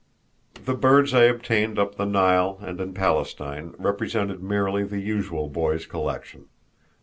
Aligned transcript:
The 0.65 0.73
birds 0.73 1.13
I 1.13 1.25
obtained 1.25 1.77
up 1.77 1.93
the 1.93 2.07
Nile 2.07 2.57
and 2.61 2.81
in 2.81 2.91
Palestine 2.95 3.75
represented 3.77 4.41
merely 4.41 4.83
the 4.83 4.97
usual 4.99 5.47
boy's 5.47 5.85
collection. 5.85 6.47